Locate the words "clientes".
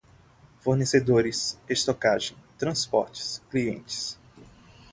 3.51-4.17